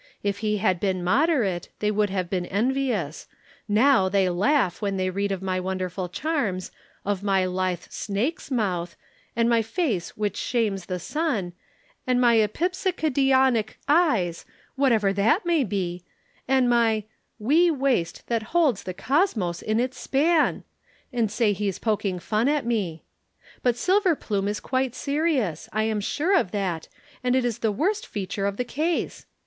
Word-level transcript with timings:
If 0.23 0.39
he 0.39 0.57
had 0.57 0.79
been 0.79 1.03
moderate, 1.03 1.69
they 1.77 1.91
would 1.91 2.09
have 2.09 2.27
been 2.27 2.47
envious; 2.47 3.27
now 3.67 4.09
they 4.09 4.27
laugh 4.29 4.81
when 4.81 4.97
they 4.97 5.11
read 5.11 5.31
of 5.31 5.43
my 5.43 5.59
wonderful 5.59 6.09
charms, 6.09 6.71
of 7.05 7.21
my 7.21 7.45
lithe 7.45 7.83
snake's 7.87 8.49
mouth, 8.49 8.95
and 9.35 9.47
my 9.47 9.61
face 9.61 10.17
which 10.17 10.37
shames 10.37 10.87
the 10.87 10.97
sun 10.97 11.53
and 12.07 12.19
my 12.19 12.37
Epipsychidiontic 12.37 13.75
eyes 13.87 14.43
(whatever 14.73 15.13
that 15.13 15.45
may 15.45 15.63
be) 15.63 16.03
and 16.47 16.67
my 16.67 17.03
"'Wee 17.37 17.69
waist 17.69 18.23
that 18.25 18.41
holds 18.57 18.81
the 18.81 18.95
cosmos 18.95 19.61
in 19.61 19.79
its 19.79 19.99
span,' 19.99 20.63
and 21.13 21.29
say 21.31 21.53
he 21.53 21.67
is 21.67 21.77
poking 21.77 22.17
fun 22.17 22.49
at 22.49 22.65
me. 22.65 23.03
But 23.61 23.75
Silverplume 23.75 24.47
is 24.47 24.59
quite 24.59 24.95
serious 24.95 25.69
I 25.71 25.83
am 25.83 26.01
sure 26.01 26.35
of 26.35 26.49
that, 26.53 26.87
and 27.23 27.35
it 27.35 27.45
is 27.45 27.59
the 27.59 27.71
worst 27.71 28.07
feature 28.07 28.47
of 28.47 28.57
the 28.57 28.65
case. 28.65 29.27